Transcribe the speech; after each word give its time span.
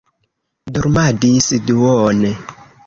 Dormadis 0.77 1.53
duone. 1.69 2.37